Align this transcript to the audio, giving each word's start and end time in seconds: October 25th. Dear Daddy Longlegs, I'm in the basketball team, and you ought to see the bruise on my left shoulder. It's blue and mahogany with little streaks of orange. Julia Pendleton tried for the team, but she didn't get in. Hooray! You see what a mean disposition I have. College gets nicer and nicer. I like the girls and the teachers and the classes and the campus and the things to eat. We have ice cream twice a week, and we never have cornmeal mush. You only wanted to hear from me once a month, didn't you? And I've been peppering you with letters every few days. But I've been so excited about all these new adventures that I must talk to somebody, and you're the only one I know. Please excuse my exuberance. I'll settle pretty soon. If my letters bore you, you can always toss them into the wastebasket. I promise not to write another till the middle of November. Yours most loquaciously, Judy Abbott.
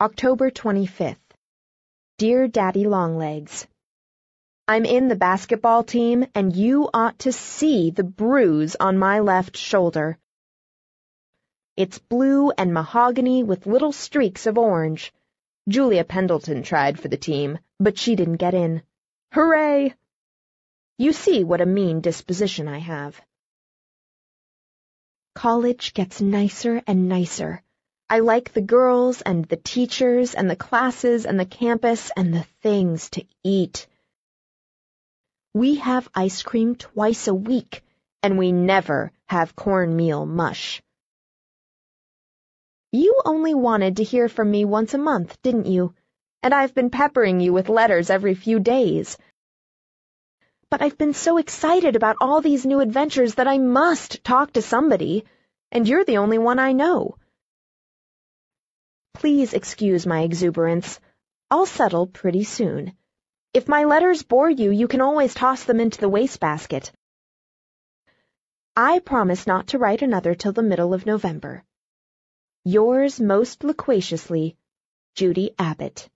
October 0.00 0.48
25th. 0.48 1.16
Dear 2.18 2.46
Daddy 2.46 2.84
Longlegs, 2.86 3.66
I'm 4.68 4.84
in 4.84 5.08
the 5.08 5.16
basketball 5.16 5.82
team, 5.82 6.24
and 6.36 6.54
you 6.54 6.88
ought 6.94 7.18
to 7.20 7.32
see 7.32 7.90
the 7.90 8.04
bruise 8.04 8.76
on 8.78 8.96
my 8.96 9.18
left 9.18 9.56
shoulder. 9.56 10.16
It's 11.76 11.98
blue 11.98 12.52
and 12.52 12.72
mahogany 12.72 13.42
with 13.42 13.66
little 13.66 13.90
streaks 13.90 14.46
of 14.46 14.56
orange. 14.56 15.12
Julia 15.68 16.04
Pendleton 16.04 16.62
tried 16.62 17.00
for 17.00 17.08
the 17.08 17.16
team, 17.16 17.58
but 17.80 17.98
she 17.98 18.14
didn't 18.14 18.36
get 18.36 18.54
in. 18.54 18.82
Hooray! 19.32 19.96
You 20.96 21.12
see 21.12 21.42
what 21.42 21.60
a 21.60 21.66
mean 21.66 22.02
disposition 22.02 22.68
I 22.68 22.78
have. 22.78 23.20
College 25.34 25.92
gets 25.92 26.20
nicer 26.20 26.84
and 26.86 27.08
nicer. 27.08 27.64
I 28.10 28.20
like 28.20 28.54
the 28.54 28.62
girls 28.62 29.20
and 29.20 29.44
the 29.44 29.58
teachers 29.58 30.34
and 30.34 30.48
the 30.48 30.56
classes 30.56 31.26
and 31.26 31.38
the 31.38 31.44
campus 31.44 32.10
and 32.16 32.32
the 32.32 32.46
things 32.62 33.10
to 33.10 33.24
eat. 33.44 33.86
We 35.52 35.74
have 35.74 36.08
ice 36.14 36.42
cream 36.42 36.74
twice 36.74 37.28
a 37.28 37.34
week, 37.34 37.82
and 38.22 38.38
we 38.38 38.50
never 38.50 39.12
have 39.26 39.54
cornmeal 39.54 40.24
mush. 40.24 40.80
You 42.92 43.20
only 43.26 43.52
wanted 43.52 43.98
to 43.98 44.04
hear 44.04 44.30
from 44.30 44.50
me 44.50 44.64
once 44.64 44.94
a 44.94 44.98
month, 44.98 45.36
didn't 45.42 45.66
you? 45.66 45.94
And 46.42 46.54
I've 46.54 46.74
been 46.74 46.88
peppering 46.88 47.40
you 47.40 47.52
with 47.52 47.68
letters 47.68 48.08
every 48.08 48.34
few 48.34 48.58
days. 48.58 49.18
But 50.70 50.80
I've 50.80 50.96
been 50.96 51.12
so 51.12 51.36
excited 51.36 51.94
about 51.94 52.16
all 52.22 52.40
these 52.40 52.64
new 52.64 52.80
adventures 52.80 53.34
that 53.34 53.48
I 53.48 53.58
must 53.58 54.24
talk 54.24 54.54
to 54.54 54.62
somebody, 54.62 55.26
and 55.70 55.86
you're 55.86 56.06
the 56.06 56.16
only 56.16 56.38
one 56.38 56.58
I 56.58 56.72
know. 56.72 57.17
Please 59.18 59.52
excuse 59.52 60.06
my 60.06 60.22
exuberance. 60.22 61.00
I'll 61.50 61.66
settle 61.66 62.06
pretty 62.06 62.44
soon. 62.44 62.92
If 63.52 63.66
my 63.66 63.82
letters 63.82 64.22
bore 64.22 64.48
you, 64.48 64.70
you 64.70 64.86
can 64.86 65.00
always 65.00 65.34
toss 65.34 65.64
them 65.64 65.80
into 65.80 65.98
the 65.98 66.08
wastebasket. 66.08 66.92
I 68.76 69.00
promise 69.00 69.44
not 69.44 69.66
to 69.68 69.78
write 69.78 70.02
another 70.02 70.36
till 70.36 70.52
the 70.52 70.62
middle 70.62 70.94
of 70.94 71.04
November. 71.04 71.64
Yours 72.64 73.18
most 73.18 73.64
loquaciously, 73.64 74.56
Judy 75.16 75.52
Abbott. 75.58 76.08